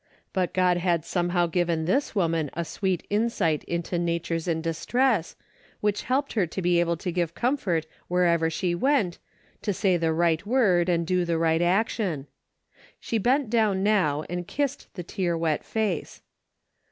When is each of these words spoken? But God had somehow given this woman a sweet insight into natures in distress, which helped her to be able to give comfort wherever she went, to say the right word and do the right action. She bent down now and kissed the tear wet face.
But 0.33 0.51
God 0.55 0.77
had 0.77 1.05
somehow 1.05 1.45
given 1.45 1.85
this 1.85 2.15
woman 2.15 2.49
a 2.55 2.65
sweet 2.65 3.05
insight 3.11 3.63
into 3.65 3.99
natures 3.99 4.47
in 4.47 4.59
distress, 4.59 5.35
which 5.79 6.01
helped 6.01 6.33
her 6.33 6.47
to 6.47 6.59
be 6.59 6.79
able 6.79 6.97
to 6.97 7.11
give 7.11 7.35
comfort 7.35 7.85
wherever 8.07 8.49
she 8.49 8.73
went, 8.73 9.19
to 9.61 9.71
say 9.73 9.97
the 9.97 10.11
right 10.11 10.43
word 10.43 10.89
and 10.89 11.05
do 11.05 11.23
the 11.23 11.37
right 11.37 11.61
action. 11.61 12.25
She 12.99 13.19
bent 13.19 13.51
down 13.51 13.83
now 13.83 14.23
and 14.27 14.47
kissed 14.47 14.91
the 14.95 15.03
tear 15.03 15.37
wet 15.37 15.63
face. 15.63 16.23